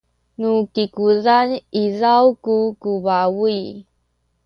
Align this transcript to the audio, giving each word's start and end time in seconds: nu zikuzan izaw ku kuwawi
nu 0.39 0.51
zikuzan 0.73 1.49
izaw 1.83 2.25
ku 2.43 2.55
kuwawi 2.81 3.57